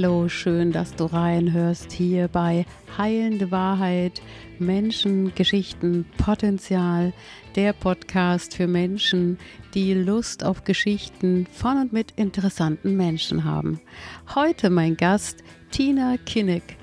[0.00, 2.66] Hallo, schön, dass du reinhörst hier bei
[2.96, 4.22] Heilende Wahrheit,
[4.60, 7.12] Menschen, Geschichten, Potenzial,
[7.56, 9.38] der Podcast für Menschen,
[9.74, 13.80] die Lust auf Geschichten von und mit interessanten Menschen haben.
[14.36, 15.42] Heute mein Gast
[15.72, 16.76] Tina Kinnick,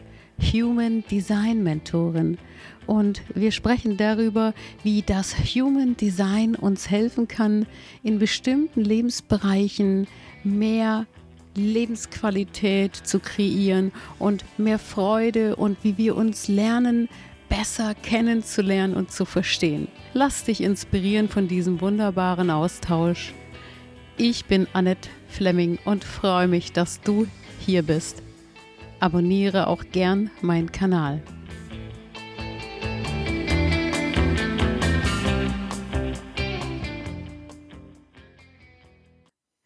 [0.51, 2.37] Human Design Mentorin.
[2.85, 4.53] Und wir sprechen darüber,
[4.83, 7.65] wie das Human Design uns helfen kann,
[8.03, 10.05] in bestimmten Lebensbereichen
[10.43, 11.05] mehr
[11.55, 17.09] Lebensqualität zu kreieren und mehr Freude und wie wir uns lernen,
[17.49, 19.87] besser kennenzulernen und zu verstehen.
[20.13, 23.33] Lass dich inspirieren von diesem wunderbaren Austausch.
[24.17, 27.27] Ich bin Annette Fleming und freue mich, dass du
[27.59, 28.23] hier bist.
[28.99, 31.21] Abonniere auch gern meinen Kanal.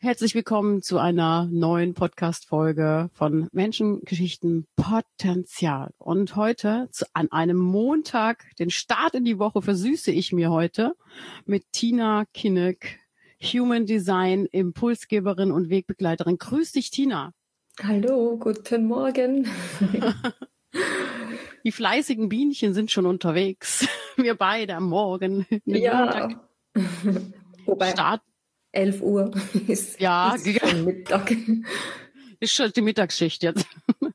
[0.09, 5.91] Herzlich willkommen zu einer neuen Podcast-Folge von Menschengeschichten Potenzial.
[5.99, 10.95] Und heute zu, an einem Montag, den Start in die Woche versüße ich mir heute
[11.45, 12.97] mit Tina Kinneck,
[13.39, 16.39] Human Design Impulsgeberin und Wegbegleiterin.
[16.39, 17.31] Grüß dich, Tina.
[17.83, 19.47] Hallo, guten Morgen.
[21.63, 23.87] Die fleißigen Bienchen sind schon unterwegs.
[24.15, 25.45] Wir beide am Morgen.
[25.65, 25.99] Ja.
[25.99, 26.39] Montag.
[27.67, 28.23] Wobei, Start
[28.71, 29.31] 11 Uhr
[29.67, 31.35] ist, ja, ist schon Mittag.
[32.41, 33.65] Ist schon die Mittagsschicht jetzt.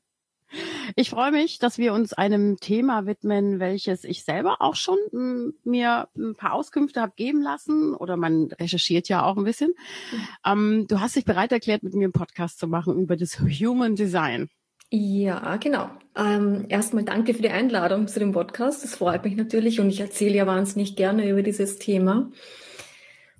[0.96, 5.54] Ich freue mich, dass wir uns einem Thema widmen, welches ich selber auch schon hm,
[5.64, 9.70] mir ein paar Auskünfte habe geben lassen oder man recherchiert ja auch ein bisschen.
[10.12, 10.28] Mhm.
[10.46, 13.96] Ähm, du hast dich bereit erklärt, mit mir einen Podcast zu machen über das Human
[13.96, 14.48] Design.
[14.90, 15.90] Ja, genau.
[16.16, 18.84] Ähm, erstmal danke für die Einladung zu dem Podcast.
[18.84, 22.30] Das freut mich natürlich und ich erzähle ja wahnsinnig gerne über dieses Thema.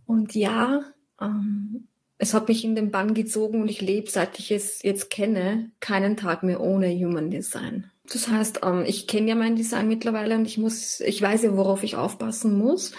[0.07, 0.83] Und ja,
[1.25, 5.11] ähm, es hat mich in den Bann gezogen und ich lebe, seit ich es jetzt
[5.11, 7.91] kenne, keinen Tag mehr ohne Human Design.
[8.11, 11.57] Das heißt, ähm, ich kenne ja mein Design mittlerweile und ich muss, ich weiß ja,
[11.57, 12.93] worauf ich aufpassen muss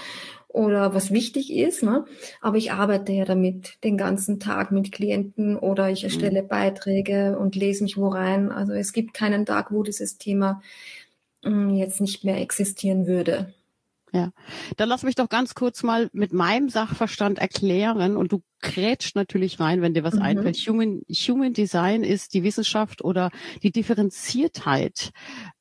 [0.47, 2.05] oder was wichtig ist, ne?
[2.41, 6.47] aber ich arbeite ja damit den ganzen Tag mit Klienten oder ich erstelle mhm.
[6.47, 8.51] Beiträge und lese mich wo rein.
[8.51, 10.61] Also es gibt keinen Tag, wo dieses Thema
[11.43, 13.53] mm, jetzt nicht mehr existieren würde.
[14.13, 14.31] Ja,
[14.77, 19.59] dann lass mich doch ganz kurz mal mit meinem Sachverstand erklären und du krätscht natürlich
[19.59, 20.21] rein, wenn dir was mhm.
[20.21, 20.57] einfällt.
[20.57, 23.29] Human, Human Design ist die Wissenschaft oder
[23.61, 25.11] die Differenziertheit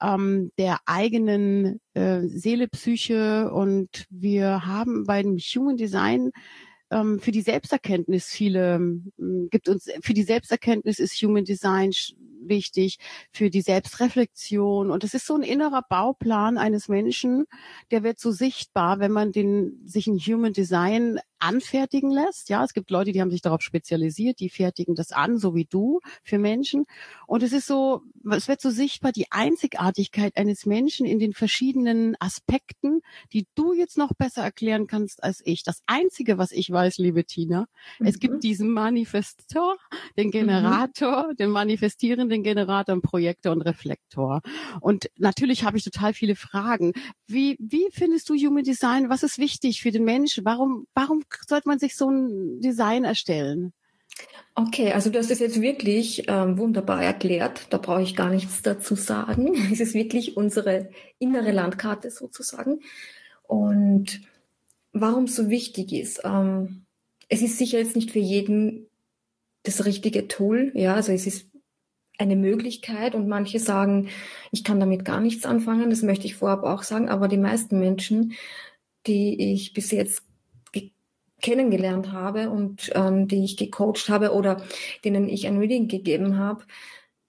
[0.00, 6.30] ähm, der eigenen äh, Seele, Psyche und wir haben bei dem Human Design
[6.90, 9.12] ähm, für die Selbsterkenntnis viele, ähm,
[9.50, 11.92] gibt uns, für die Selbsterkenntnis ist Human Design
[12.48, 12.98] wichtig
[13.32, 14.90] für die Selbstreflexion.
[14.90, 17.46] Und es ist so ein innerer Bauplan eines Menschen,
[17.90, 22.48] der wird so sichtbar, wenn man den, sich ein Human Design anfertigen lässt.
[22.48, 25.64] Ja, es gibt Leute, die haben sich darauf spezialisiert, die fertigen das an, so wie
[25.64, 26.86] du, für Menschen.
[27.26, 32.16] Und es ist so, es wird so sichtbar, die Einzigartigkeit eines Menschen in den verschiedenen
[32.20, 33.00] Aspekten,
[33.32, 35.62] die du jetzt noch besser erklären kannst als ich.
[35.62, 37.66] Das Einzige, was ich weiß, liebe Tina,
[37.98, 38.06] mhm.
[38.06, 39.76] es gibt diesen Manifestor,
[40.16, 40.32] den mhm.
[40.32, 41.36] Generator, mhm.
[41.36, 44.40] den manifestierenden Generator, den Projektor und Reflektor.
[44.80, 46.92] Und natürlich habe ich total viele Fragen.
[47.26, 49.08] Wie, wie findest du Human Design?
[49.08, 50.44] Was ist wichtig für den Menschen?
[50.44, 53.72] Warum, warum sollte man sich so ein Design erstellen?
[54.56, 57.66] Okay, also du hast es jetzt wirklich ähm, wunderbar erklärt.
[57.70, 59.54] Da brauche ich gar nichts dazu sagen.
[59.72, 62.80] Es ist wirklich unsere innere Landkarte sozusagen.
[63.42, 64.20] Und
[64.92, 66.84] warum so wichtig ist, ähm,
[67.28, 68.86] es ist sicher jetzt nicht für jeden
[69.64, 70.70] das richtige Tool.
[70.74, 71.48] Ja, also es ist
[72.18, 74.08] eine Möglichkeit und manche sagen,
[74.52, 75.90] ich kann damit gar nichts anfangen.
[75.90, 77.08] Das möchte ich vorab auch sagen.
[77.08, 78.34] Aber die meisten Menschen,
[79.08, 80.22] die ich bis jetzt
[81.44, 84.64] kennengelernt habe und ähm, die ich gecoacht habe oder
[85.04, 86.64] denen ich ein Reading gegeben habe,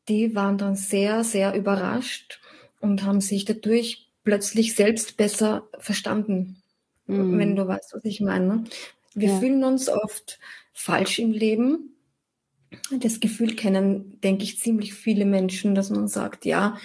[0.08, 2.40] die waren dann sehr, sehr überrascht
[2.80, 6.62] und haben sich dadurch plötzlich selbst besser verstanden,
[7.08, 7.38] mhm.
[7.38, 8.48] wenn du weißt, was ich meine.
[8.48, 8.64] Ne?
[9.16, 9.40] Wir ja.
[9.40, 10.40] fühlen uns oft
[10.72, 11.92] falsch im Leben.
[12.92, 16.78] Das Gefühl kennen, denke ich, ziemlich viele Menschen, dass man sagt, ja,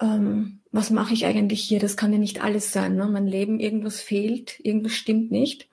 [0.00, 1.80] ähm, was mache ich eigentlich hier?
[1.80, 2.94] Das kann ja nicht alles sein.
[2.94, 3.06] Ne?
[3.06, 5.68] Mein Leben, irgendwas fehlt, irgendwas stimmt nicht.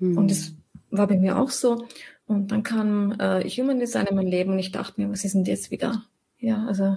[0.00, 0.18] Mhm.
[0.18, 0.54] Und das
[0.90, 1.86] war bei mir auch so.
[2.26, 5.34] Und dann kam äh, Human Design in mein Leben und ich dachte mir, was ist
[5.34, 6.04] denn jetzt wieder?
[6.38, 6.96] Ja, also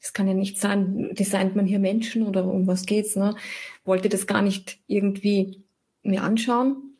[0.00, 3.36] das kann ja nicht sein, designt man hier Menschen oder um was geht's, ne?
[3.84, 5.62] Wollte das gar nicht irgendwie
[6.02, 6.96] mir anschauen.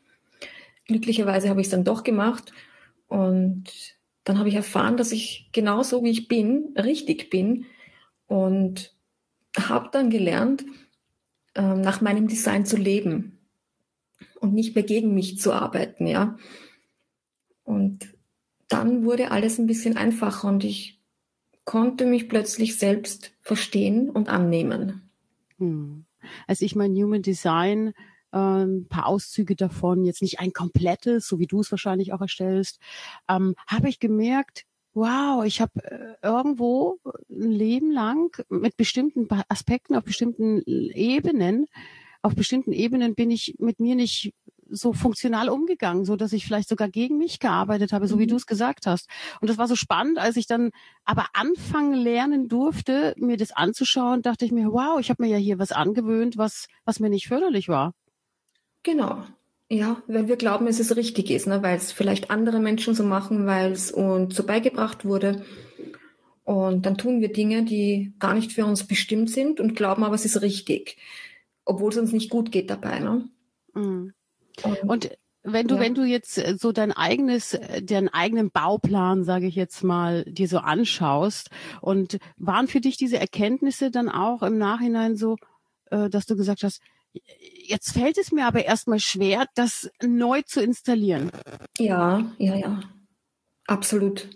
[0.86, 2.52] Glücklicherweise habe ich es dann doch gemacht
[3.08, 3.64] und
[4.24, 7.66] dann habe ich erfahren, dass ich genauso wie ich bin, richtig bin
[8.28, 8.94] und
[9.58, 10.64] habe dann gelernt,
[11.54, 13.41] äh, nach meinem Design zu leben
[14.42, 16.36] und nicht mehr gegen mich zu arbeiten, ja.
[17.62, 18.12] Und
[18.68, 21.00] dann wurde alles ein bisschen einfacher und ich
[21.64, 25.08] konnte mich plötzlich selbst verstehen und annehmen.
[25.58, 26.04] Hm.
[26.46, 27.94] Also ich mein Human Design,
[28.32, 32.20] ein ähm, paar Auszüge davon, jetzt nicht ein komplettes, so wie du es wahrscheinlich auch
[32.20, 32.80] erstellst,
[33.28, 34.64] ähm, habe ich gemerkt,
[34.94, 36.98] wow, ich habe äh, irgendwo
[37.30, 41.66] ein Leben lang mit bestimmten Aspekten auf bestimmten Ebenen,
[42.22, 44.32] auf bestimmten Ebenen bin ich mit mir nicht
[44.68, 48.28] so funktional umgegangen, so dass ich vielleicht sogar gegen mich gearbeitet habe, so wie mhm.
[48.28, 49.08] du es gesagt hast.
[49.40, 50.70] Und das war so spannend, als ich dann
[51.04, 55.36] aber anfangen lernen durfte, mir das anzuschauen, dachte ich mir, wow, ich habe mir ja
[55.36, 57.92] hier was angewöhnt, was was mir nicht förderlich war.
[58.82, 59.24] Genau.
[59.68, 61.62] Ja, weil wir glauben, dass es richtig ist, ne?
[61.62, 65.44] weil es vielleicht andere Menschen so machen, weil es uns so beigebracht wurde.
[66.44, 70.14] Und dann tun wir Dinge, die gar nicht für uns bestimmt sind und glauben aber,
[70.14, 70.98] es ist richtig,
[71.64, 72.98] obwohl es uns nicht gut geht dabei.
[72.98, 73.28] Ne?
[73.74, 74.12] Mhm.
[74.62, 75.10] Und, und
[75.44, 75.80] wenn du, ja.
[75.80, 80.24] wenn du jetzt äh, so dein eigenes, äh, deinen eigenen Bauplan, sage ich jetzt mal,
[80.24, 81.50] dir so anschaust
[81.80, 85.36] und waren für dich diese Erkenntnisse dann auch im Nachhinein so,
[85.90, 86.80] äh, dass du gesagt hast,
[87.66, 91.30] jetzt fällt es mir aber erstmal schwer, das neu zu installieren.
[91.78, 92.80] Ja, ja, ja.
[93.66, 94.28] Absolut.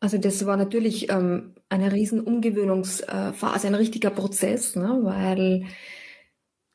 [0.00, 4.98] Also das war natürlich ähm, eine riesen Umgewöhnungsphase, ein richtiger Prozess, ne?
[5.02, 5.66] weil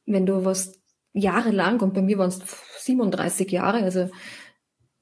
[0.07, 0.73] wenn du was
[1.13, 2.39] jahrelang, und bei mir waren es
[2.79, 4.09] 37 Jahre, also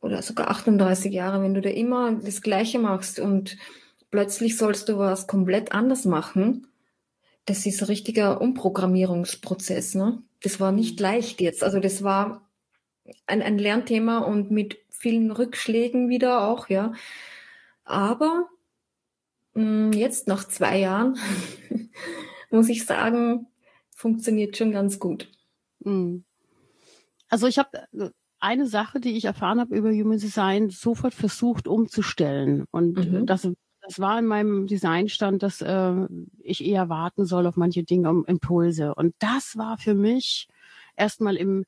[0.02, 3.58] oder sogar 38 Jahre, wenn du da immer das Gleiche machst und
[4.12, 6.68] plötzlich sollst du was komplett anders machen,
[7.46, 9.96] das ist ein richtiger Umprogrammierungsprozess.
[9.96, 10.22] Ne?
[10.44, 11.64] Das war nicht leicht jetzt.
[11.64, 12.48] Also das war
[13.26, 16.94] ein, ein Lernthema und mit vielen Rückschlägen wieder auch, ja.
[17.84, 18.48] Aber
[19.54, 21.18] mh, mm, jetzt nach zwei Jahren
[22.50, 23.48] muss ich sagen,
[23.96, 25.32] funktioniert schon ganz gut.
[25.80, 26.26] Mhm.
[27.30, 28.10] Also ich habe äh,
[28.40, 32.66] eine Sache, die ich erfahren habe über Human Design, sofort versucht umzustellen.
[32.70, 33.26] Und mhm.
[33.26, 33.48] das,
[33.82, 36.08] das war in meinem Designstand, dass äh,
[36.40, 38.94] ich eher warten soll auf manche Dinge, um Impulse.
[38.94, 40.48] Und das war für mich
[40.96, 41.66] erstmal im,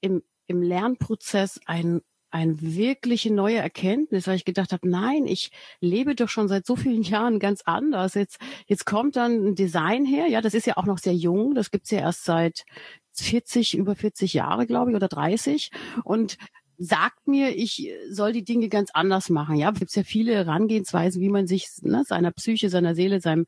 [0.00, 6.14] im, im Lernprozess ein eine wirkliche neue Erkenntnis, weil ich gedacht habe, nein, ich lebe
[6.14, 8.14] doch schon seit so vielen Jahren ganz anders.
[8.14, 11.54] Jetzt, jetzt kommt dann ein Design her, ja, das ist ja auch noch sehr jung,
[11.54, 12.64] das gibt's ja erst seit
[13.12, 15.70] 40, über 40 Jahre, glaube ich, oder 30.
[16.04, 16.36] Und
[16.78, 19.56] sagt mir, ich soll die Dinge ganz anders machen.
[19.56, 23.46] Ja, es gibt ja viele Herangehensweisen, wie man sich ne, seiner Psyche, seiner Seele, seinem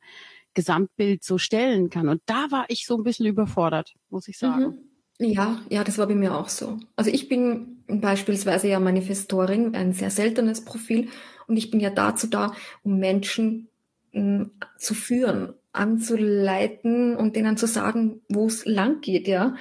[0.53, 2.09] Gesamtbild so stellen kann.
[2.09, 4.63] Und da war ich so ein bisschen überfordert, muss ich sagen.
[4.63, 4.91] Mhm.
[5.27, 6.79] Ja, ja, das war bei mir auch so.
[6.95, 11.09] Also ich bin beispielsweise ja Manifestorin, ein sehr seltenes Profil,
[11.47, 12.53] und ich bin ja dazu da,
[12.83, 13.67] um Menschen
[14.13, 19.55] mh, zu führen, anzuleiten und denen zu sagen, wo es lang geht, ja.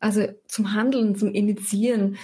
[0.00, 2.16] Also zum Handeln, zum Initiieren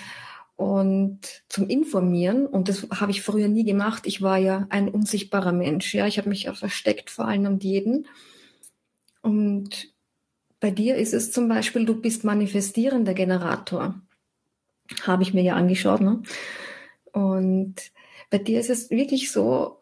[0.57, 2.47] und zum Informieren.
[2.47, 4.07] Und das habe ich früher nie gemacht.
[4.07, 6.07] Ich war ja ein unsichtbarer Mensch, ja.
[6.07, 8.09] Ich habe mich ja versteckt vor allen und jeden.
[9.23, 9.95] Und
[10.59, 14.01] bei dir ist es zum Beispiel, du bist manifestierender Generator.
[15.03, 16.23] Habe ich mir ja angeschaut, ne?
[17.13, 17.77] Und
[18.31, 19.81] bei dir ist es wirklich so,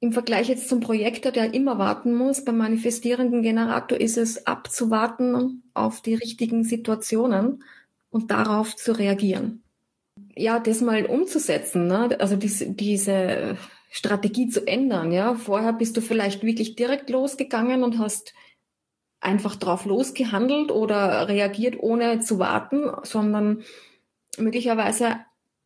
[0.00, 5.62] im Vergleich jetzt zum Projektor, der immer warten muss, beim manifestierenden Generator ist es abzuwarten
[5.74, 7.62] auf die richtigen Situationen
[8.08, 9.62] und darauf zu reagieren.
[10.34, 12.16] Ja, das mal umzusetzen, ne?
[12.18, 13.58] also diese, diese
[13.90, 15.12] Strategie zu ändern.
[15.12, 18.32] Ja, vorher bist du vielleicht wirklich direkt losgegangen und hast
[19.20, 23.64] einfach drauf losgehandelt oder reagiert, ohne zu warten, sondern
[24.40, 25.16] möglicherweise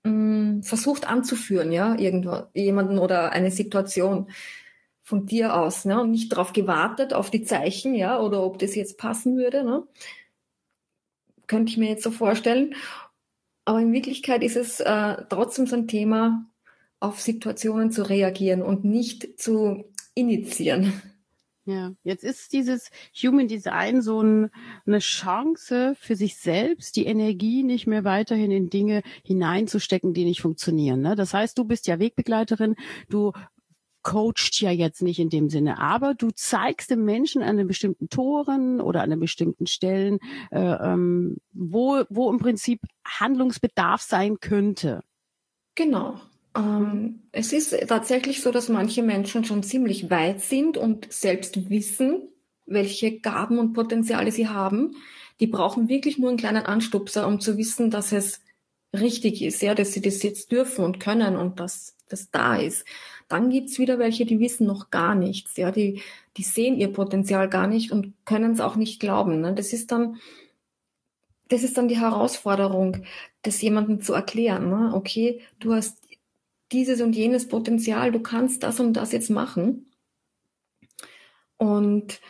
[0.05, 4.31] mh, mm, versucht anzuführen, ja, irgendwo, jemanden oder eine Situation
[5.03, 8.75] von dir aus, ne, und nicht darauf gewartet, auf die Zeichen, ja, oder ob das
[8.75, 9.87] jetzt passen würde, ne.
[11.47, 12.75] Könnte ich mir jetzt so vorstellen.
[13.67, 16.47] Aber in Wirklichkeit ist es äh, trotzdem so ein Thema,
[17.01, 20.93] auf Situationen zu reagieren und nicht zu initiieren.
[21.67, 24.51] Ja, jetzt ist dieses Human Design so ein,
[24.87, 30.43] eine Chance für sich selbst, die Energie nicht mehr weiterhin in Dinge hineinzustecken, die nicht
[30.43, 31.01] funktionieren.
[31.01, 31.17] Ne?
[31.17, 32.77] Das heißt, du bist ja Wegbegleiterin,
[33.09, 33.33] du
[34.03, 38.11] coacht ja jetzt nicht in dem Sinne, aber du zeigst dem Menschen an den bestimmten
[38.11, 40.19] Toren oder an den bestimmten Stellen,
[40.51, 45.03] äh, ähm, wo, wo im Prinzip Handlungsbedarf sein könnte.
[45.75, 46.21] Genau,
[46.57, 52.29] ähm, es ist tatsächlich so, dass manche Menschen schon ziemlich weit sind und selbst wissen,
[52.67, 54.97] welche Gaben und Potenziale sie haben.
[55.41, 58.41] Die brauchen wirklich nur einen kleinen Anstupser, um zu wissen, dass es
[58.93, 62.85] richtig ist, ja, dass sie das jetzt dürfen und können und dass das da ist.
[63.29, 66.01] Dann gibt's wieder welche, die wissen noch gar nichts, ja, die,
[66.37, 69.41] die sehen ihr Potenzial gar nicht und können es auch nicht glauben.
[69.41, 69.55] Ne?
[69.55, 70.19] Das ist dann,
[71.49, 73.05] das ist dann die Herausforderung,
[73.43, 74.69] das jemandem zu erklären.
[74.69, 74.93] Ne?
[74.95, 75.99] Okay, du hast
[76.73, 79.87] dieses und jenes Potenzial, du kannst das und das jetzt machen.
[81.57, 82.21] Und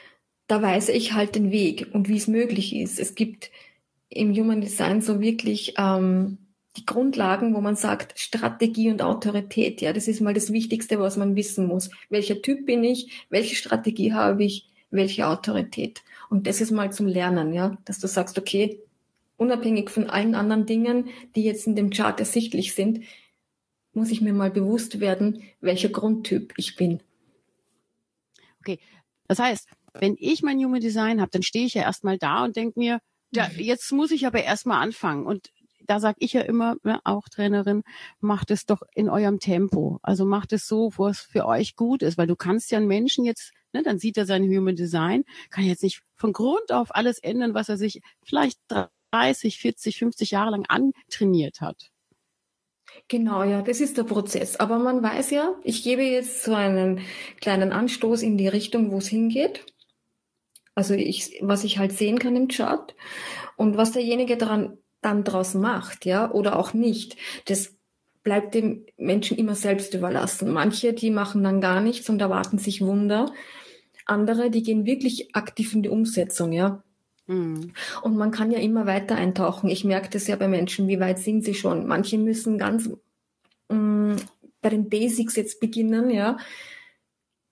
[0.46, 2.98] da weise ich halt den Weg und wie es möglich ist.
[2.98, 3.50] Es gibt
[4.08, 6.38] im Human Design so wirklich ähm,
[6.76, 9.80] die Grundlagen, wo man sagt, Strategie und Autorität.
[9.80, 11.90] Ja, das ist mal das Wichtigste, was man wissen muss.
[12.10, 13.24] Welcher Typ bin ich?
[13.30, 14.68] Welche Strategie habe ich?
[14.90, 16.02] Welche Autorität?
[16.30, 18.80] Und das ist mal zum Lernen, ja, dass du sagst, okay,
[19.36, 23.00] unabhängig von allen anderen Dingen, die jetzt in dem Chart ersichtlich sind,
[23.94, 27.02] muss ich mir mal bewusst werden, welcher Grundtyp ich bin.
[28.60, 28.78] Okay,
[29.28, 32.56] das heißt, wenn ich mein Human Design habe, dann stehe ich ja erstmal da und
[32.56, 33.00] denke mir,
[33.32, 33.60] ja, mhm.
[33.60, 35.26] jetzt muss ich aber erstmal anfangen.
[35.26, 35.50] Und
[35.86, 37.82] da sage ich ja immer, ne, auch Trainerin,
[38.20, 39.98] macht es doch in eurem Tempo.
[40.02, 42.86] Also macht es so, wo es für euch gut ist, weil du kannst ja einen
[42.86, 46.94] Menschen jetzt, ne, dann sieht er sein Human Design, kann jetzt nicht von Grund auf
[46.94, 48.58] alles ändern, was er sich vielleicht
[49.10, 51.90] 30, 40, 50 Jahre lang antrainiert hat.
[53.08, 54.56] Genau, ja, das ist der Prozess.
[54.56, 57.00] Aber man weiß ja, ich gebe jetzt so einen
[57.40, 59.64] kleinen Anstoß in die Richtung, wo es hingeht.
[60.74, 62.94] Also ich, was ich halt sehen kann im Chart
[63.56, 67.76] und was derjenige daran dann draus macht, ja, oder auch nicht, das
[68.22, 70.50] bleibt dem Menschen immer selbst überlassen.
[70.50, 73.30] Manche, die machen dann gar nichts und erwarten sich Wunder.
[74.06, 76.82] Andere, die gehen wirklich aktiv in die Umsetzung, ja.
[77.26, 77.72] Mhm.
[78.02, 79.68] Und man kann ja immer weiter eintauchen.
[79.70, 81.86] Ich merke das ja bei Menschen, wie weit sind sie schon.
[81.86, 82.90] Manche müssen ganz
[83.68, 84.16] mh, mm,
[84.60, 86.38] bei den Basics jetzt beginnen, ja.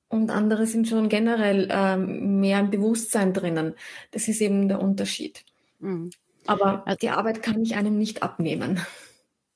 [0.08, 3.74] Und andere sind schon generell ähm, mehr im Bewusstsein drinnen.
[4.10, 5.44] Das ist eben der Unterschied.
[5.78, 6.10] Mhm.
[6.46, 8.80] Aber die Arbeit kann ich einem nicht abnehmen.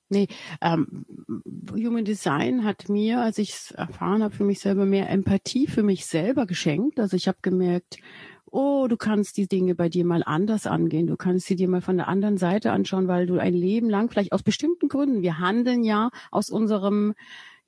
[0.09, 0.29] Nee,
[0.61, 1.05] ähm,
[1.73, 5.83] Human Design hat mir, als ich es erfahren habe, für mich selber mehr Empathie für
[5.83, 7.01] mich selber geschenkt.
[7.01, 7.99] Also ich habe gemerkt,
[8.57, 11.07] oh, du kannst die Dinge bei dir mal anders angehen.
[11.07, 14.09] Du kannst sie dir mal von der anderen Seite anschauen, weil du ein Leben lang,
[14.09, 17.15] vielleicht aus bestimmten Gründen, wir handeln ja aus unserem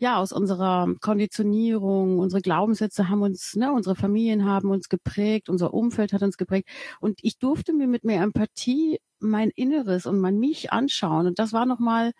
[0.00, 5.74] ja, aus unserer Konditionierung, unsere Glaubenssätze haben uns, ne, unsere Familien haben uns geprägt, unser
[5.74, 6.68] Umfeld hat uns geprägt.
[7.00, 11.26] Und ich durfte mir mit mehr Empathie mein Inneres und mein mich anschauen.
[11.26, 12.12] Und das war nochmal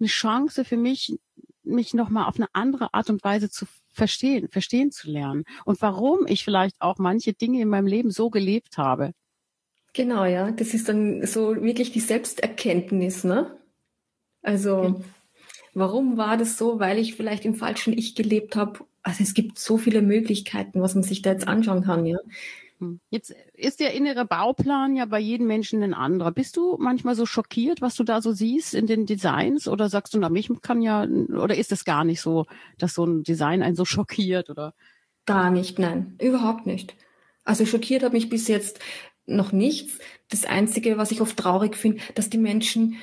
[0.00, 1.16] eine Chance für mich,
[1.62, 3.64] mich nochmal auf eine andere Art und Weise zu
[4.00, 5.44] verstehen, verstehen zu lernen.
[5.66, 9.12] Und warum ich vielleicht auch manche Dinge in meinem Leben so gelebt habe.
[9.92, 10.50] Genau, ja.
[10.52, 13.58] Das ist dann so wirklich die Selbsterkenntnis, ne?
[14.42, 15.04] Also, okay.
[15.74, 16.80] warum war das so?
[16.80, 18.86] Weil ich vielleicht im falschen Ich gelebt habe.
[19.02, 22.18] Also es gibt so viele Möglichkeiten, was man sich da jetzt anschauen kann, ja.
[23.10, 26.32] Jetzt ist der innere Bauplan ja bei jedem Menschen ein anderer.
[26.32, 29.68] Bist du manchmal so schockiert, was du da so siehst in den Designs?
[29.68, 32.46] Oder sagst du, na, mich kann ja, oder ist es gar nicht so,
[32.78, 34.74] dass so ein Design einen so schockiert, oder?
[35.26, 36.94] Gar nicht, nein, überhaupt nicht.
[37.44, 38.80] Also schockiert hat mich bis jetzt
[39.26, 39.98] noch nichts.
[40.28, 42.96] Das Einzige, was ich oft traurig finde, dass die Menschen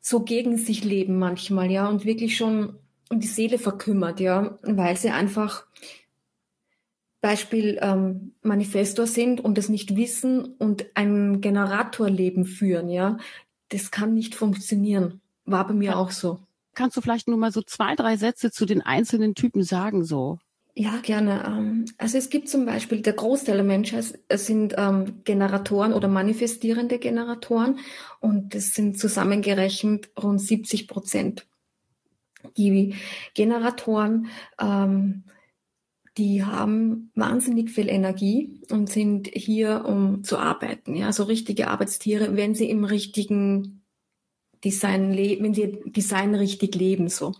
[0.00, 4.96] so gegen sich leben manchmal, ja, und wirklich schon um die Seele verkümmert, ja, weil
[4.96, 5.66] sie einfach
[7.22, 13.16] Beispiel ähm, Manifestor sind und es nicht wissen und ein Generatorleben führen, ja,
[13.70, 15.20] das kann nicht funktionieren.
[15.46, 15.96] War bei mir ja.
[15.96, 16.40] auch so.
[16.74, 20.38] Kannst du vielleicht nur mal so zwei, drei Sätze zu den einzelnen Typen sagen, so?
[20.74, 21.44] Ja, gerne.
[21.46, 24.02] Ähm, also es gibt zum Beispiel, der Großteil der Menschen
[24.32, 27.78] sind ähm, Generatoren oder manifestierende Generatoren
[28.20, 31.46] und das sind zusammengerechnet rund 70 Prozent.
[32.56, 32.96] Die
[33.34, 34.26] Generatoren
[34.58, 35.24] ähm,
[36.18, 40.94] die haben wahnsinnig viel Energie und sind hier, um zu arbeiten.
[40.94, 43.82] Ja, so richtige Arbeitstiere, wenn sie im richtigen
[44.62, 47.34] Design leben, wenn sie Design richtig leben, so.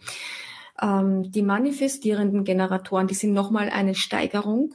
[0.81, 4.75] Ähm, die manifestierenden Generatoren, die sind nochmal eine Steigerung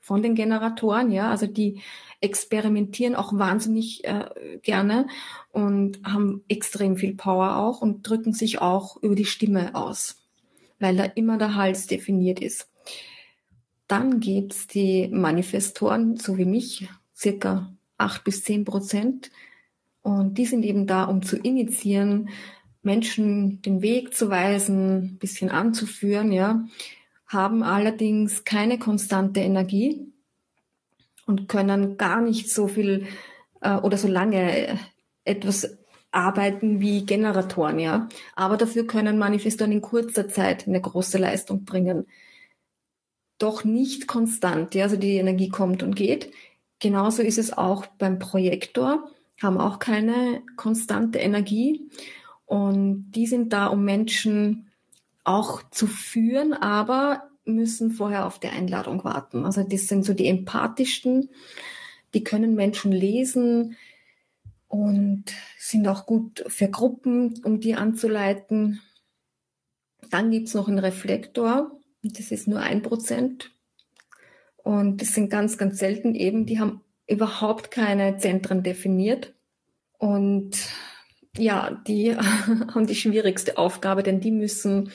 [0.00, 1.82] von den Generatoren, ja, also die
[2.20, 5.06] experimentieren auch wahnsinnig äh, gerne
[5.50, 10.24] und haben extrem viel Power auch und drücken sich auch über die Stimme aus,
[10.78, 12.68] weil da immer der Hals definiert ist.
[13.88, 19.30] Dann gibt's die Manifestoren, so wie mich, circa acht bis zehn Prozent.
[20.02, 22.28] Und die sind eben da, um zu initiieren,
[22.82, 26.64] Menschen den Weg zu weisen, bisschen anzuführen, ja,
[27.26, 30.12] haben allerdings keine konstante Energie
[31.26, 33.06] und können gar nicht so viel
[33.60, 34.78] äh, oder so lange
[35.24, 35.76] etwas
[36.12, 38.08] arbeiten wie Generatoren, ja.
[38.36, 42.06] Aber dafür können Manifestoren in kurzer Zeit eine große Leistung bringen
[43.38, 44.74] doch nicht konstant.
[44.74, 44.84] Ja?
[44.84, 46.32] Also die Energie kommt und geht.
[46.78, 49.10] Genauso ist es auch beim Projektor,
[49.42, 51.88] haben auch keine konstante Energie.
[52.44, 54.70] Und die sind da, um Menschen
[55.24, 59.44] auch zu führen, aber müssen vorher auf die Einladung warten.
[59.44, 61.30] Also das sind so die empathischsten,
[62.14, 63.76] die können Menschen lesen
[64.68, 65.24] und
[65.58, 68.80] sind auch gut für Gruppen, um die anzuleiten.
[70.10, 71.72] Dann gibt's noch einen Reflektor,
[72.02, 73.52] das ist nur ein Prozent.
[74.56, 79.34] Und das sind ganz, ganz selten eben, die haben überhaupt keine Zentren definiert.
[79.98, 80.56] Und
[81.36, 84.90] ja, die haben die schwierigste Aufgabe, denn die müssen,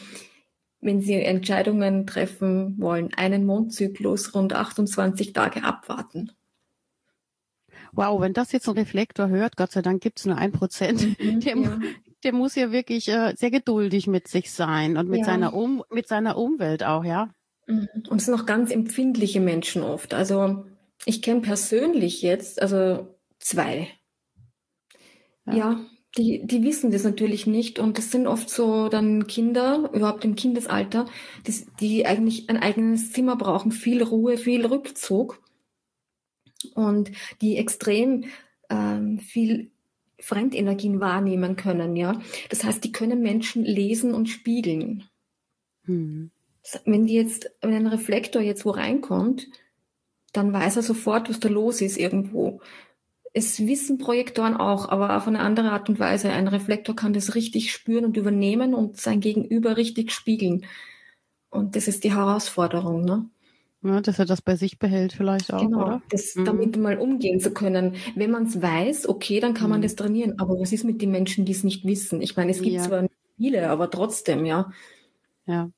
[0.82, 6.32] wenn sie Entscheidungen treffen wollen, einen Mondzyklus rund 28 Tage abwarten.
[7.94, 11.40] Wow, wenn das jetzt ein Reflektor hört, Gott sei Dank gibt's nur ein Prozent, mhm,
[11.42, 11.80] der, ja.
[12.24, 15.26] Der muss ja wirklich äh, sehr geduldig mit sich sein und mit ja.
[15.26, 17.34] seiner um mit seiner Umwelt auch, ja.
[17.68, 17.88] Mhm.
[18.10, 20.14] Und es sind auch ganz empfindliche Menschen oft.
[20.14, 20.66] Also
[21.06, 23.88] ich kenne persönlich jetzt, also zwei.
[25.46, 25.56] Ja.
[25.56, 25.86] ja,
[26.18, 30.36] die, die wissen das natürlich nicht und das sind oft so dann Kinder, überhaupt im
[30.36, 31.08] Kindesalter,
[31.48, 35.42] die, die eigentlich ein eigenes Zimmer brauchen, viel Ruhe, viel Rückzug
[36.76, 37.12] und
[37.42, 38.26] die extrem
[38.70, 39.72] ähm, viel
[40.22, 42.22] Fremdenergien wahrnehmen können, ja.
[42.50, 45.04] Das heißt, die können Menschen lesen und spiegeln.
[45.86, 46.32] Hm.
[46.86, 49.48] Wenn die jetzt, wenn ein Reflektor jetzt wo reinkommt,
[50.32, 52.62] dann weiß er sofort, was da los ist irgendwo.
[53.34, 56.32] Es wissen Projektoren auch, aber auf eine andere Art und Weise.
[56.32, 60.66] Ein Reflektor kann das richtig spüren und übernehmen und sein Gegenüber richtig spiegeln.
[61.50, 63.30] Und das ist die Herausforderung, ne?
[63.84, 66.02] Ja, dass er das bei sich behält vielleicht auch, genau, oder?
[66.10, 66.46] Das, mhm.
[66.46, 67.96] damit mal umgehen zu können.
[68.16, 69.72] Wenn man es weiß, okay, dann kann mhm.
[69.72, 70.40] man das trainieren.
[70.40, 72.22] Aber was ist mit den Menschen, die es nicht wissen?
[72.22, 72.84] Ich meine, es gibt ja.
[72.84, 73.08] zwar
[73.38, 74.72] viele, aber trotzdem, ja.
[75.46, 75.72] Ja.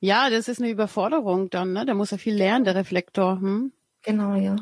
[0.00, 1.86] Ja, das ist eine Überforderung dann, ne?
[1.86, 3.40] Der muss ja viel lernen, der Reflektor.
[3.40, 3.72] Hm?
[4.02, 4.56] Genau, ja.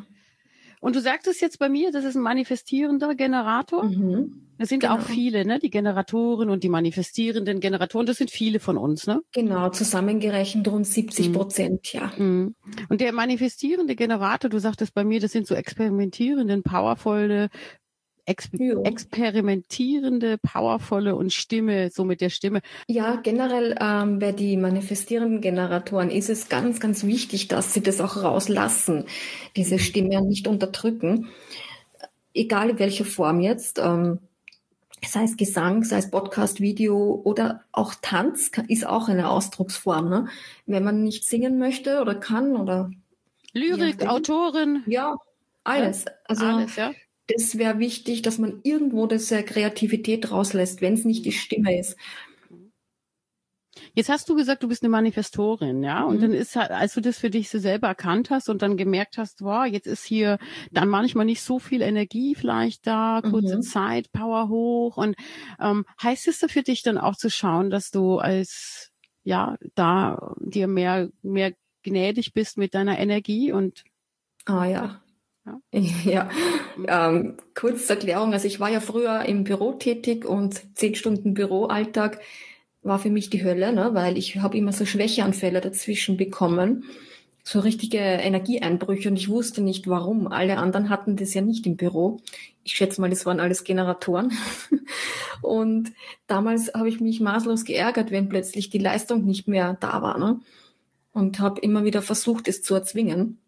[0.85, 3.85] Und du sagtest jetzt bei mir, das ist ein manifestierender Generator.
[3.85, 4.43] Mhm.
[4.59, 4.97] Das sind genau.
[4.97, 5.59] auch viele, ne?
[5.59, 9.23] Die Generatoren und die manifestierenden Generatoren, das sind viele von uns, ne?
[9.33, 11.33] Genau, zusammengerechnet rund 70 mhm.
[11.33, 12.55] Prozent, mhm.
[12.67, 12.85] ja.
[12.91, 17.49] Und der manifestierende Generator, du sagtest bei mir, das sind so experimentierenden, powervolle,
[18.27, 18.81] ex ja.
[18.83, 22.61] experimentierende, powervolle und Stimme, so mit der Stimme.
[22.89, 28.01] Ja, generell ähm, bei die manifestierenden Generatoren ist es ganz, ganz wichtig, dass sie das
[28.01, 29.05] auch rauslassen,
[29.57, 31.29] diese Stimme nicht unterdrücken.
[32.33, 33.79] Egal in welcher Form jetzt.
[33.79, 34.19] Ähm,
[35.07, 40.09] sei es Gesang, sei es Podcast, Video oder auch Tanz ist auch eine Ausdrucksform.
[40.09, 40.29] Ne?
[40.67, 42.91] Wenn man nicht singen möchte oder kann oder
[43.53, 44.83] Lyrik, Autorin.
[44.87, 45.15] Ja,
[45.63, 46.07] alles.
[46.27, 46.93] Also alles, ja
[47.27, 51.97] das wäre wichtig, dass man irgendwo diese Kreativität rauslässt, wenn es nicht die Stimme ist.
[53.95, 56.05] Jetzt hast du gesagt, du bist eine Manifestorin, ja?
[56.05, 56.21] Und mhm.
[56.21, 59.19] dann ist halt, als du das für dich so selber erkannt hast und dann gemerkt
[59.19, 60.39] hast, wow, jetzt ist hier
[60.71, 63.63] dann manchmal nicht so viel Energie vielleicht da, kurze mhm.
[63.63, 64.97] Zeit, Power hoch.
[64.97, 65.17] Und
[65.61, 68.91] ähm, heißt es da für dich dann auch zu schauen, dass du als
[69.23, 73.85] ja da dir mehr mehr gnädig bist mit deiner Energie und
[74.47, 75.01] Ah ja,
[75.45, 75.61] ja,
[76.05, 76.31] ja.
[76.87, 78.33] Ähm, kurz zur Erklärung.
[78.33, 82.21] Also ich war ja früher im Büro tätig und zehn Stunden Büroalltag
[82.83, 83.91] war für mich die Hölle, ne?
[83.95, 86.85] weil ich habe immer so Schwächeanfälle dazwischen bekommen,
[87.43, 90.29] so richtige Energieeinbrüche und ich wusste nicht warum.
[90.29, 92.21] Alle anderen hatten das ja nicht im Büro.
[92.63, 94.33] Ich schätze mal, das waren alles Generatoren.
[95.43, 95.93] und
[96.27, 100.19] damals habe ich mich maßlos geärgert, wenn plötzlich die Leistung nicht mehr da war.
[100.19, 100.41] Ne?
[101.13, 103.39] Und habe immer wieder versucht, es zu erzwingen.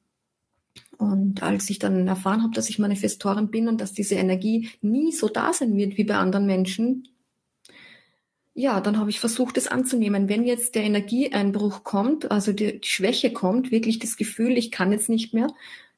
[0.99, 5.13] Und als ich dann erfahren habe, dass ich Manifestorin bin und dass diese Energie nie
[5.13, 7.09] so da sein wird wie bei anderen Menschen,
[8.55, 10.31] ja, dann habe ich versucht, es anzunehmen.
[10.31, 14.93] Wenn jetzt der Energieeinbruch kommt, also die, die Schwäche kommt, wirklich das Gefühl, ich kann
[14.93, 15.49] jetzt nicht mehr,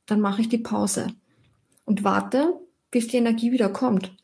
[0.07, 1.07] dann mache ich die Pause
[1.85, 2.55] und warte,
[2.91, 4.17] bis die Energie wieder kommt.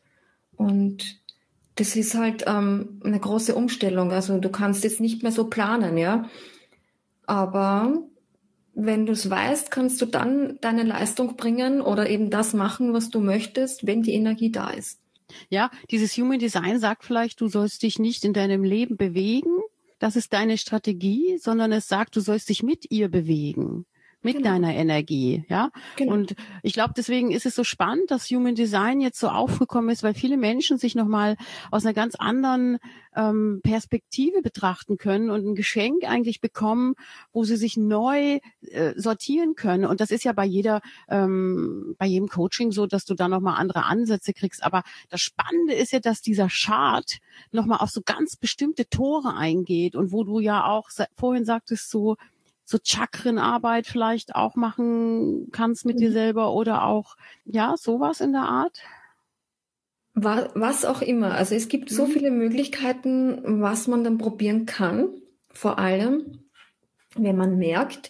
[0.57, 1.21] Und
[1.75, 4.11] das ist halt ähm, eine große Umstellung.
[4.11, 6.29] Also du kannst jetzt nicht mehr so planen, ja.
[7.25, 8.03] Aber
[8.75, 13.09] wenn du es weißt, kannst du dann deine Leistung bringen oder eben das machen, was
[13.09, 14.99] du möchtest, wenn die Energie da ist.
[15.49, 19.57] Ja, dieses Human Design sagt vielleicht, du sollst dich nicht in deinem Leben bewegen.
[19.97, 23.85] Das ist deine Strategie, sondern es sagt, du sollst dich mit ihr bewegen
[24.25, 24.49] mit genau.
[24.49, 25.69] deiner Energie, ja.
[25.95, 26.13] Genau.
[26.13, 30.01] Und ich glaube, deswegen ist es so spannend, dass Human Design jetzt so aufgekommen ist,
[30.01, 31.37] weil viele Menschen sich nochmal
[31.69, 32.79] aus einer ganz anderen
[33.15, 36.95] ähm, Perspektive betrachten können und ein Geschenk eigentlich bekommen,
[37.31, 39.85] wo sie sich neu äh, sortieren können.
[39.85, 43.59] Und das ist ja bei jeder, ähm, bei jedem Coaching so, dass du da nochmal
[43.59, 44.63] andere Ansätze kriegst.
[44.63, 47.19] Aber das Spannende ist ja, dass dieser Chart
[47.51, 52.17] nochmal auf so ganz bestimmte Tore eingeht und wo du ja auch vorhin sagtest, so
[52.65, 55.99] so Chakrenarbeit vielleicht auch machen kannst mit mhm.
[55.99, 58.81] dir selber oder auch, ja, sowas in der Art?
[60.13, 61.35] Was auch immer.
[61.35, 62.11] Also es gibt so mhm.
[62.11, 65.09] viele Möglichkeiten, was man dann probieren kann.
[65.51, 66.45] Vor allem,
[67.15, 68.09] wenn man merkt,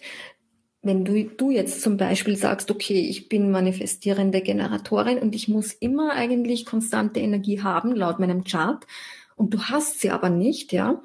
[0.82, 5.72] wenn du, du jetzt zum Beispiel sagst, okay, ich bin manifestierende Generatorin und ich muss
[5.72, 8.86] immer eigentlich konstante Energie haben, laut meinem Chart,
[9.34, 11.02] und du hast sie aber nicht, ja,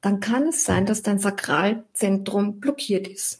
[0.00, 3.38] dann kann es sein, dass dein Sakralzentrum blockiert ist.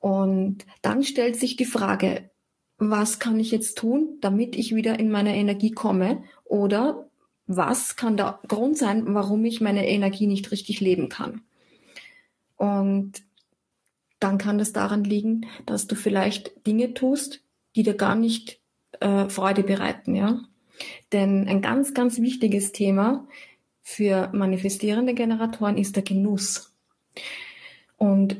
[0.00, 2.30] Und dann stellt sich die Frage,
[2.78, 6.22] was kann ich jetzt tun, damit ich wieder in meine Energie komme?
[6.44, 7.08] Oder
[7.46, 11.42] was kann der Grund sein, warum ich meine Energie nicht richtig leben kann?
[12.56, 13.22] Und
[14.20, 17.40] dann kann das daran liegen, dass du vielleicht Dinge tust,
[17.74, 18.60] die dir gar nicht
[19.00, 20.40] äh, Freude bereiten, ja.
[21.12, 23.26] Denn ein ganz, ganz wichtiges Thema
[23.88, 26.76] für manifestierende Generatoren ist der Genuss.
[27.96, 28.36] Und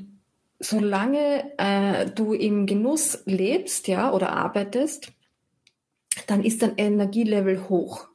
[0.61, 5.11] solange äh, du im Genuss lebst, ja, oder arbeitest,
[6.27, 8.09] dann ist dein Energielevel hoch.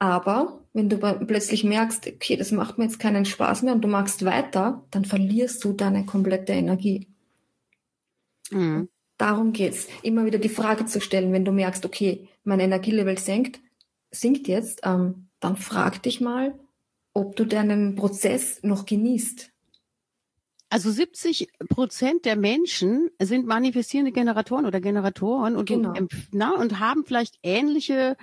[0.00, 3.88] Aber wenn du plötzlich merkst, okay, das macht mir jetzt keinen Spaß mehr und du
[3.88, 7.06] machst weiter, dann verlierst du deine komplette Energie.
[8.50, 8.88] Mhm.
[9.18, 9.86] Darum geht's.
[10.02, 13.60] Immer wieder die Frage zu stellen, wenn du merkst, okay, mein Energielevel senkt,
[14.10, 16.58] sinkt jetzt, ähm, dann frag dich mal,
[17.12, 19.50] ob du deinen Prozess noch genießt.
[20.70, 25.92] Also 70 Prozent der Menschen sind manifestierende Generatoren oder Generatoren und, genau.
[26.32, 28.16] na, und haben vielleicht ähnliche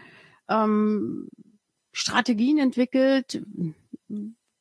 [0.49, 1.29] ähm,
[1.93, 3.41] Strategien entwickelt,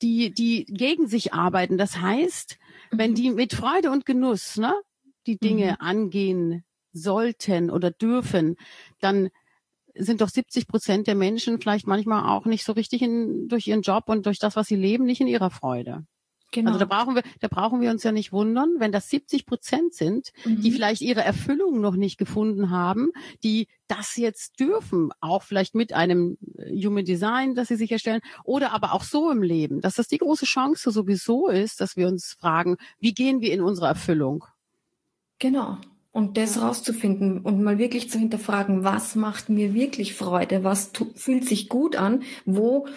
[0.02, 1.78] die, die gegen sich arbeiten.
[1.78, 2.58] Das heißt,
[2.90, 3.14] wenn mhm.
[3.14, 4.74] die mit Freude und Genuss ne,
[5.26, 5.86] die Dinge mhm.
[5.86, 8.56] angehen sollten oder dürfen,
[9.00, 9.30] dann
[10.04, 13.82] sind doch 70 Prozent der Menschen vielleicht manchmal auch nicht so richtig in, durch ihren
[13.82, 16.04] Job und durch das, was sie leben, nicht in ihrer Freude.
[16.52, 16.72] Genau.
[16.72, 19.94] Also da brauchen wir, da brauchen wir uns ja nicht wundern, wenn das 70 Prozent
[19.94, 20.60] sind, mhm.
[20.60, 23.12] die vielleicht ihre Erfüllung noch nicht gefunden haben,
[23.44, 28.20] die das jetzt dürfen, auch vielleicht mit einem äh, Human Design, das sie sich erstellen,
[28.44, 32.08] oder aber auch so im Leben, dass das die große Chance sowieso ist, dass wir
[32.08, 34.44] uns fragen, wie gehen wir in unsere Erfüllung?
[35.38, 35.78] Genau.
[36.12, 41.46] Und das rauszufinden und mal wirklich zu hinterfragen, was macht mir wirklich Freude, was fühlt
[41.46, 42.88] sich gut an, wo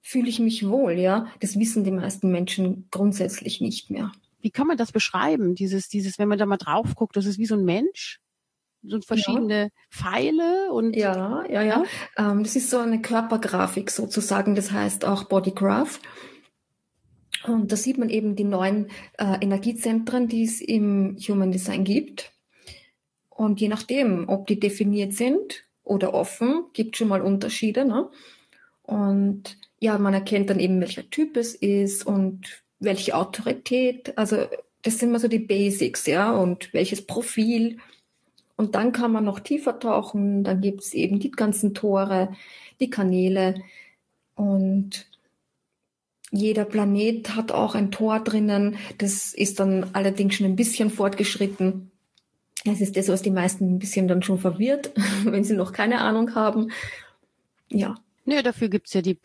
[0.00, 1.26] fühle ich mich wohl, ja.
[1.40, 4.12] Das wissen die meisten Menschen grundsätzlich nicht mehr.
[4.40, 5.54] Wie kann man das beschreiben?
[5.54, 8.20] Dieses, dieses, wenn man da mal drauf guckt, das ist wie so ein Mensch?
[8.82, 9.68] So verschiedene ja.
[9.90, 10.94] Pfeile und.
[10.94, 11.62] Ja, ja, ja.
[11.62, 11.84] ja?
[12.18, 16.00] Ähm, das ist so eine Körpergrafik sozusagen, das heißt auch Bodygraph.
[17.46, 18.88] Und da sieht man eben die neuen
[19.18, 22.33] äh, Energiezentren, die es im Human Design gibt.
[23.34, 27.84] Und je nachdem, ob die definiert sind oder offen, gibt schon mal Unterschiede.
[27.84, 28.08] Ne?
[28.82, 34.16] Und ja, man erkennt dann eben, welcher Typ es ist und welche Autorität.
[34.16, 34.46] Also
[34.82, 37.78] das sind immer so die Basics, ja, und welches Profil.
[38.56, 40.44] Und dann kann man noch tiefer tauchen.
[40.44, 42.34] Dann gibt es eben die ganzen Tore,
[42.80, 43.56] die Kanäle.
[44.36, 45.06] Und
[46.30, 48.76] jeder Planet hat auch ein Tor drinnen.
[48.98, 51.90] Das ist dann allerdings schon ein bisschen fortgeschritten.
[52.64, 54.92] Das ist das, was die meisten ein bisschen dann schon verwirrt,
[55.24, 56.70] wenn sie noch keine Ahnung haben.
[57.70, 59.18] Ja, Nö, dafür gibt's ja die,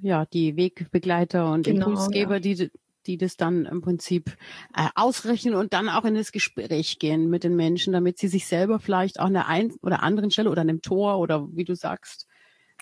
[0.00, 2.40] ja, die Wegbegleiter und genau, Impulsgeber, ja.
[2.40, 2.70] die,
[3.06, 4.36] die das dann im Prinzip
[4.74, 8.46] äh, ausrechnen und dann auch in das Gespräch gehen mit den Menschen, damit sie sich
[8.46, 11.64] selber vielleicht auch an der einen oder anderen Stelle oder an einem Tor oder wie
[11.64, 12.26] du sagst,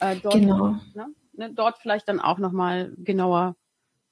[0.00, 0.76] äh, dort, genau.
[0.94, 3.56] ne, ne, dort vielleicht dann auch nochmal genauer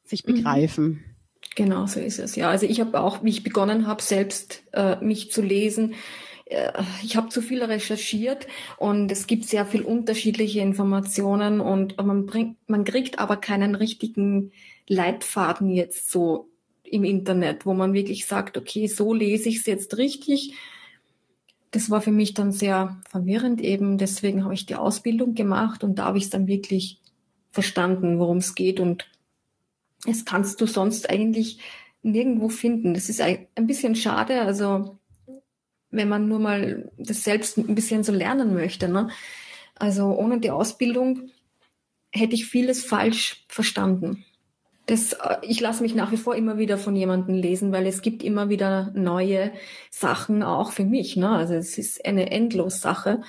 [0.03, 0.35] sich mhm.
[0.35, 0.85] begreifen.
[0.87, 1.16] Mhm.
[1.57, 2.37] Genau, so ist es.
[2.37, 5.95] Ja, also ich habe auch, wie ich begonnen habe, selbst äh, mich zu lesen,
[6.45, 6.71] äh,
[7.03, 12.59] ich habe zu viel recherchiert und es gibt sehr viel unterschiedliche Informationen und man bringt,
[12.69, 14.53] man kriegt aber keinen richtigen
[14.87, 16.51] Leitfaden jetzt so
[16.85, 20.53] im Internet, wo man wirklich sagt, okay, so lese ich es jetzt richtig.
[21.71, 23.97] Das war für mich dann sehr verwirrend eben.
[23.97, 27.01] Deswegen habe ich die Ausbildung gemacht und da habe ich es dann wirklich
[27.51, 28.79] verstanden, worum es geht.
[28.79, 29.07] Und
[30.05, 31.61] es kannst du sonst eigentlich
[32.03, 32.95] nirgendwo finden.
[32.95, 34.43] Das ist ein bisschen schade.
[34.43, 34.99] Also
[35.91, 38.89] wenn man nur mal das selbst ein bisschen so lernen möchte.
[38.89, 39.09] Ne?
[39.75, 41.31] Also ohne die Ausbildung
[42.13, 44.25] hätte ich vieles falsch verstanden.
[44.87, 48.03] Das, äh, ich lasse mich nach wie vor immer wieder von jemandem lesen, weil es
[48.03, 49.53] gibt immer wieder neue
[49.91, 51.17] Sachen auch für mich.
[51.17, 51.29] Ne?
[51.29, 53.23] Also es ist eine endlos Sache.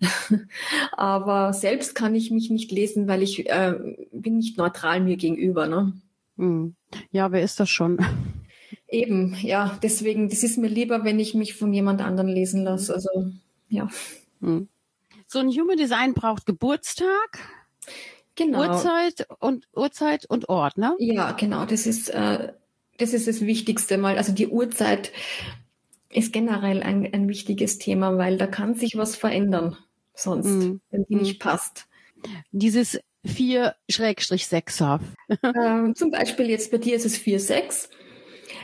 [0.92, 3.74] Aber selbst kann ich mich nicht lesen, weil ich äh,
[4.12, 5.66] bin nicht neutral mir gegenüber.
[5.66, 5.94] Ne?
[6.40, 6.74] Hm.
[7.10, 7.98] Ja, wer ist das schon?
[8.88, 12.94] Eben, ja, deswegen, das ist mir lieber, wenn ich mich von jemand anderen lesen lasse.
[12.94, 13.30] Also,
[13.68, 13.88] ja.
[14.40, 14.68] Hm.
[15.26, 17.38] So ein Human Design braucht Geburtstag,
[18.36, 18.60] genau.
[18.60, 20.96] Uhrzeit und Uhrzeit und Ort, ne?
[20.98, 21.66] Ja, genau.
[21.66, 22.52] Das ist, äh,
[22.96, 24.16] das ist das Wichtigste mal.
[24.16, 25.12] Also die Uhrzeit
[26.08, 29.76] ist generell ein, ein wichtiges Thema, weil da kann sich was verändern
[30.14, 30.80] sonst, mhm.
[30.90, 31.38] wenn die nicht hm.
[31.38, 31.86] passt.
[32.50, 35.00] Dieses 4-6er.
[35.42, 37.88] ähm, zum Beispiel jetzt bei dir ist es 4-6.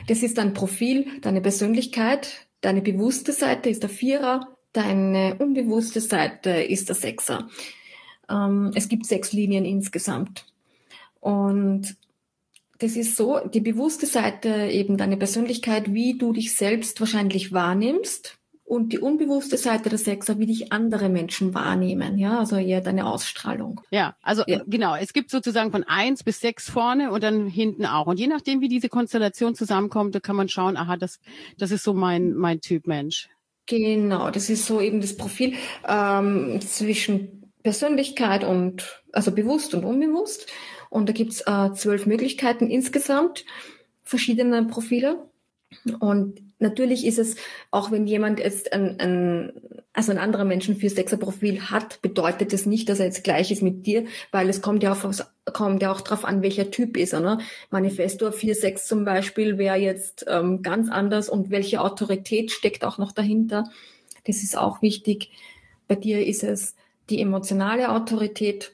[0.07, 6.49] Das ist dein Profil, deine Persönlichkeit, deine bewusste Seite ist der Vierer, deine unbewusste Seite
[6.49, 7.49] ist der Sechser.
[8.29, 10.45] Ähm, es gibt sechs Linien insgesamt.
[11.19, 11.95] Und
[12.79, 18.36] das ist so, die bewusste Seite eben deine Persönlichkeit, wie du dich selbst wahrscheinlich wahrnimmst
[18.67, 23.05] und die unbewusste Seite der Sechser, wie dich andere Menschen wahrnehmen, ja, also eher deine
[23.05, 23.79] Ausstrahlung.
[23.91, 24.61] Ja, also ja.
[24.67, 28.07] genau, es gibt sozusagen von eins bis sechs vorne und dann hinten auch.
[28.07, 31.21] Und je nachdem, wie diese Konstellation zusammenkommt, da kann man schauen, aha, das,
[31.57, 33.29] das ist so mein, mein Typ Mensch.
[33.67, 35.53] Genau, das ist so eben das Profil
[35.87, 40.47] ähm, zwischen Persönlichkeit und, also bewusst und unbewusst.
[40.89, 43.45] Und da gibt's äh, zwölf Möglichkeiten insgesamt,
[44.03, 45.25] verschiedene Profile.
[45.99, 47.35] Und natürlich ist es,
[47.71, 49.51] auch wenn jemand jetzt ein, ein
[49.97, 53.63] also ein anderer Menschen für Sechserprofil hat, bedeutet das nicht, dass er jetzt gleich ist
[53.63, 55.11] mit dir, weil es kommt ja auch,
[55.53, 57.19] kommt ja auch drauf an, welcher Typ ist er.
[57.19, 57.39] Ne?
[57.71, 63.11] Manifestor 4-6 zum Beispiel wäre jetzt ähm, ganz anders und welche Autorität steckt auch noch
[63.11, 63.63] dahinter.
[64.25, 65.31] Das ist auch wichtig.
[65.87, 66.75] Bei dir ist es
[67.09, 68.73] die emotionale Autorität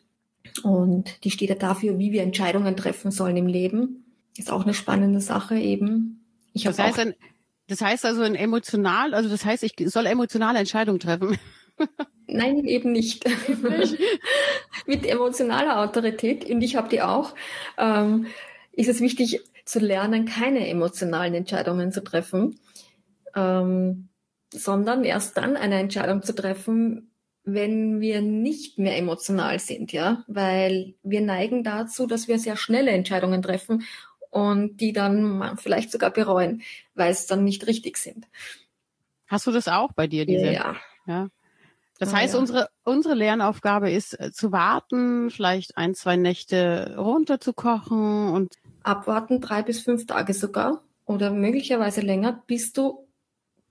[0.63, 4.03] und die steht ja dafür, wie wir Entscheidungen treffen sollen im Leben.
[4.38, 6.22] Ist auch eine spannende Sache eben.
[6.54, 7.16] Ich das heißt, ein,
[7.68, 11.38] das heißt also ein emotional, also das heißt, ich soll emotionale Entscheidungen treffen.
[12.28, 13.26] Nein, eben nicht.
[14.86, 17.36] Mit emotionaler Autorität, und ich habe die auch,
[17.78, 18.28] ähm,
[18.72, 22.60] ist es wichtig zu lernen, keine emotionalen Entscheidungen zu treffen,
[23.36, 24.10] ähm,
[24.52, 27.12] sondern erst dann eine Entscheidung zu treffen,
[27.46, 32.92] wenn wir nicht mehr emotional sind, ja, weil wir neigen dazu, dass wir sehr schnelle
[32.92, 33.84] Entscheidungen treffen
[34.34, 36.63] und die dann vielleicht sogar bereuen,
[36.96, 38.28] weil es dann nicht richtig sind.
[39.28, 40.52] Hast du das auch bei dir, diese?
[40.52, 40.76] Ja.
[41.06, 41.28] ja.
[42.00, 42.39] Das ah, heißt, ja.
[42.39, 49.62] unsere, unsere Lernaufgabe ist äh, zu warten, vielleicht ein, zwei Nächte runterzukochen und abwarten, drei
[49.62, 53.08] bis fünf Tage sogar oder möglicherweise länger, bis du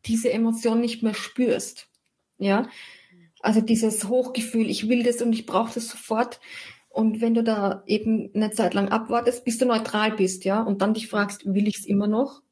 [0.07, 1.88] diese Emotion nicht mehr spürst.
[2.38, 2.68] Ja.
[3.40, 6.40] Also dieses Hochgefühl, ich will das und ich brauche das sofort,
[6.92, 10.83] und wenn du da eben eine Zeit lang abwartest, bis du neutral bist, ja, und
[10.83, 12.42] dann dich fragst, will ich es immer noch?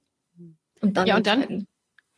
[0.80, 1.66] Und dann ja, und dann,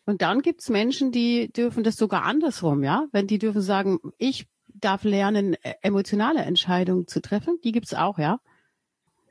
[0.07, 3.07] und dann gibt's Menschen, die dürfen das sogar andersrum, ja.
[3.13, 8.19] Wenn die dürfen sagen, ich darf lernen, e-, emotionale Entscheidungen zu treffen, die gibt's auch,
[8.19, 8.41] ja.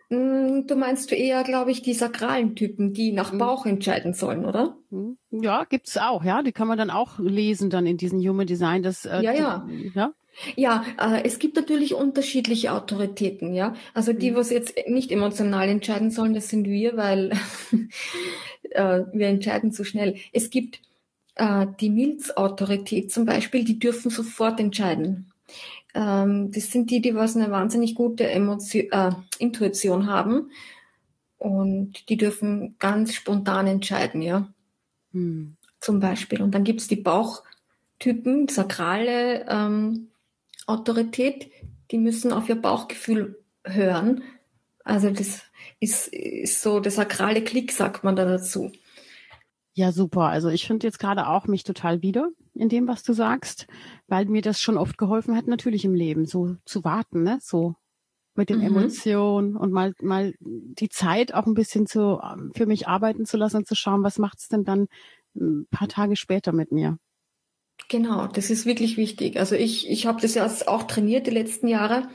[0.09, 3.37] Mm, du meinst du eher, glaube ich, die sakralen Typen, die nach hm.
[3.37, 4.75] Bauch entscheiden sollen, oder?
[4.89, 5.17] Hm.
[5.29, 6.43] Ja, gibt's auch, ja.
[6.43, 8.83] Die kann man dann auch lesen dann in diesem Human Design.
[8.83, 9.67] Das, äh, ja, ja.
[9.93, 10.13] ja.
[10.55, 13.75] Ja, äh, es gibt natürlich unterschiedliche Autoritäten, ja.
[13.93, 14.35] Also die, mhm.
[14.35, 17.31] was jetzt nicht emotional entscheiden sollen, das sind wir, weil
[18.71, 20.15] äh, wir entscheiden zu schnell.
[20.31, 20.81] Es gibt
[21.35, 25.31] äh, die Milzautorität zum Beispiel, die dürfen sofort entscheiden.
[25.93, 30.51] Ähm, das sind die, die was eine wahnsinnig gute Emotion, äh, Intuition haben
[31.37, 34.47] und die dürfen ganz spontan entscheiden, ja.
[35.11, 35.57] Mhm.
[35.79, 36.41] Zum Beispiel.
[36.41, 40.10] Und dann gibt's die Bauchtypen, sakrale ähm,
[40.67, 41.51] Autorität,
[41.91, 44.23] die müssen auf ihr Bauchgefühl hören.
[44.83, 45.43] Also das
[45.79, 48.71] ist, ist so der sakrale Klick, sagt man da dazu.
[49.73, 50.23] Ja, super.
[50.23, 53.67] Also ich finde jetzt gerade auch mich total wieder in dem, was du sagst,
[54.07, 57.39] weil mir das schon oft geholfen hat, natürlich im Leben so zu warten, ne?
[57.41, 57.75] So
[58.35, 58.67] mit den mhm.
[58.67, 62.19] Emotionen und mal mal die Zeit auch ein bisschen zu
[62.53, 64.87] für mich arbeiten zu lassen und zu schauen, was macht's denn dann
[65.35, 66.97] ein paar Tage später mit mir.
[67.91, 69.37] Genau, das ist wirklich wichtig.
[69.37, 72.07] Also ich, ich habe das ja auch trainiert die letzten Jahre,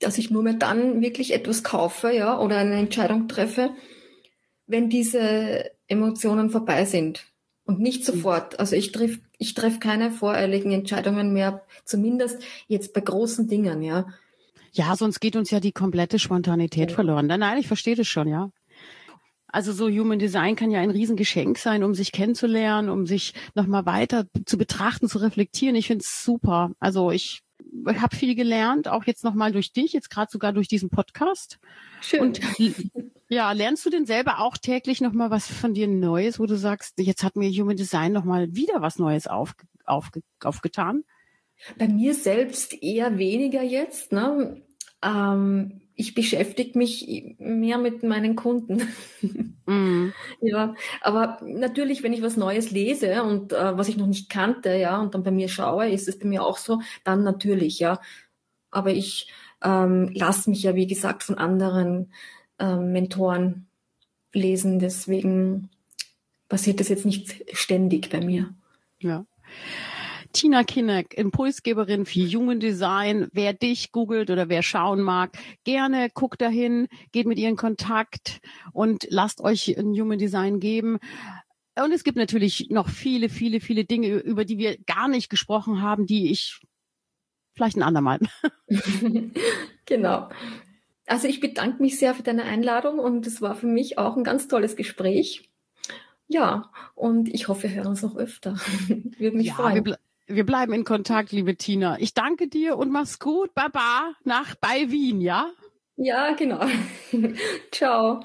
[0.00, 3.70] dass ich nur mehr dann wirklich etwas kaufe, ja, oder eine Entscheidung treffe,
[4.66, 7.24] wenn diese Emotionen vorbei sind.
[7.64, 8.04] Und nicht mhm.
[8.04, 8.60] sofort.
[8.60, 14.06] Also ich treffe ich treff keine voreiligen Entscheidungen mehr, zumindest jetzt bei großen Dingen, ja.
[14.72, 16.94] Ja, sonst geht uns ja die komplette Spontanität ja.
[16.94, 17.28] verloren.
[17.28, 18.50] Nein, nein, ich verstehe das schon, ja.
[19.48, 23.86] Also so Human Design kann ja ein Riesengeschenk sein, um sich kennenzulernen, um sich nochmal
[23.86, 25.76] weiter zu betrachten, zu reflektieren.
[25.76, 26.72] Ich finde es super.
[26.80, 27.42] Also ich
[27.86, 31.58] habe viel gelernt, auch jetzt nochmal durch dich, jetzt gerade sogar durch diesen Podcast.
[32.00, 32.20] Schön.
[32.20, 32.40] Und
[33.28, 36.98] ja, lernst du denn selber auch täglich nochmal was von dir Neues, wo du sagst,
[36.98, 39.54] jetzt hat mir Human Design nochmal wieder was Neues auf,
[39.84, 40.10] auf,
[40.42, 41.04] aufgetan?
[41.78, 44.12] Bei mir selbst eher weniger jetzt.
[44.12, 44.62] Ne?
[45.02, 48.82] Ähm, ich beschäftige mich mehr mit meinen Kunden.
[49.68, 50.12] Mm.
[50.42, 54.76] Ja, aber natürlich, wenn ich was Neues lese und äh, was ich noch nicht kannte,
[54.76, 58.00] ja, und dann bei mir schaue, ist es bei mir auch so, dann natürlich, ja.
[58.70, 59.28] Aber ich
[59.64, 62.12] ähm, lasse mich ja, wie gesagt, von anderen
[62.60, 63.66] ähm, Mentoren
[64.32, 65.68] lesen, deswegen
[66.48, 68.54] passiert das jetzt nicht ständig bei mir.
[69.00, 69.26] Ja.
[70.36, 73.28] Tina Kinneck, Impulsgeberin für Jungen Design.
[73.32, 75.30] Wer dich googelt oder wer schauen mag,
[75.64, 78.40] gerne guckt dahin, geht mit ihr in Kontakt
[78.74, 80.98] und lasst euch ein Human Design geben.
[81.82, 85.80] Und es gibt natürlich noch viele, viele, viele Dinge, über die wir gar nicht gesprochen
[85.80, 86.60] haben, die ich
[87.54, 88.18] vielleicht ein andermal.
[89.86, 90.28] genau.
[91.06, 94.24] also ich bedanke mich sehr für deine Einladung und es war für mich auch ein
[94.24, 95.48] ganz tolles Gespräch.
[96.28, 98.56] Ja, und ich hoffe, wir hören uns noch öfter.
[99.18, 99.76] Würde mich ja, freuen.
[99.76, 99.96] Wir, ble
[100.28, 101.98] wir, bleiben in Kontakt, liebe Tina.
[102.00, 103.54] Ich danke dir und mach's gut.
[103.54, 105.50] Baba nach bei Wien, ja?
[105.96, 106.60] Ja, genau.
[107.70, 108.22] Ciao.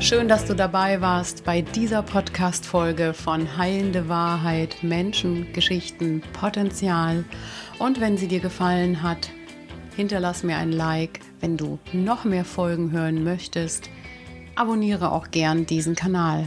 [0.00, 7.24] Schön, dass du dabei warst bei dieser Podcast-Folge von Heilende Wahrheit, Menschen, Geschichten, Potenzial.
[7.78, 9.30] Und wenn sie dir gefallen hat,
[9.96, 11.20] hinterlass mir ein Like.
[11.40, 13.90] Wenn du noch mehr Folgen hören möchtest,
[14.54, 16.46] abonniere auch gern diesen Kanal.